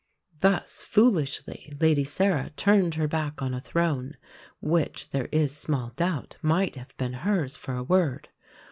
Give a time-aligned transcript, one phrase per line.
[0.39, 4.17] Thus foolishly Lady Sarah turned her back on a throne,
[4.59, 8.29] which there is small doubt might have been hers for a word.